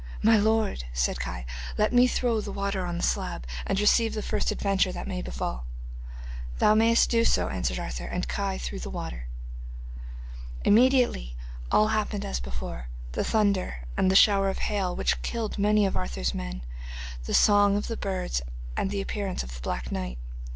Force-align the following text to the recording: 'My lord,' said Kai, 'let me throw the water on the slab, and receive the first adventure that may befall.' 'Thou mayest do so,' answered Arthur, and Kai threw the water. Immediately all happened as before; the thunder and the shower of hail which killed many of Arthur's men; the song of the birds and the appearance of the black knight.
'My 0.23 0.35
lord,' 0.35 0.85
said 0.93 1.19
Kai, 1.19 1.45
'let 1.77 1.93
me 1.93 2.07
throw 2.07 2.41
the 2.41 2.51
water 2.51 2.87
on 2.87 2.97
the 2.97 3.03
slab, 3.03 3.45
and 3.67 3.79
receive 3.79 4.15
the 4.15 4.23
first 4.23 4.49
adventure 4.49 4.91
that 4.91 5.07
may 5.07 5.21
befall.' 5.21 5.67
'Thou 6.57 6.73
mayest 6.73 7.11
do 7.11 7.23
so,' 7.23 7.49
answered 7.49 7.77
Arthur, 7.77 8.05
and 8.05 8.27
Kai 8.27 8.57
threw 8.57 8.79
the 8.79 8.89
water. 8.89 9.27
Immediately 10.65 11.37
all 11.71 11.89
happened 11.89 12.25
as 12.25 12.39
before; 12.39 12.87
the 13.11 13.23
thunder 13.23 13.83
and 13.95 14.09
the 14.09 14.15
shower 14.15 14.49
of 14.49 14.57
hail 14.57 14.95
which 14.95 15.21
killed 15.21 15.59
many 15.59 15.85
of 15.85 15.95
Arthur's 15.95 16.33
men; 16.33 16.63
the 17.25 17.33
song 17.35 17.77
of 17.77 17.85
the 17.85 17.95
birds 17.95 18.41
and 18.75 18.89
the 18.89 19.01
appearance 19.01 19.43
of 19.43 19.53
the 19.53 19.61
black 19.61 19.91
knight. 19.91 20.17